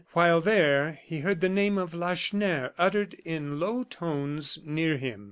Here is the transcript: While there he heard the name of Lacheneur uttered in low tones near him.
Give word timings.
While 0.13 0.41
there 0.41 0.97
he 1.03 1.19
heard 1.19 1.41
the 1.41 1.47
name 1.47 1.77
of 1.77 1.93
Lacheneur 1.93 2.73
uttered 2.79 3.13
in 3.23 3.59
low 3.59 3.83
tones 3.83 4.57
near 4.65 4.97
him. 4.97 5.19